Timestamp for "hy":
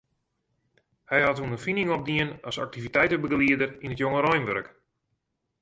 1.11-1.19